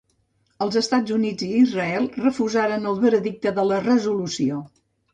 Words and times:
Els 0.65 0.77
Estats 0.81 1.15
Units 1.17 1.45
i 1.49 1.51
Israel 1.59 2.09
refusaren 2.23 2.91
el 2.95 3.01
veredicte 3.07 3.57
de 3.63 3.71
la 3.71 3.83
resolució. 3.89 4.65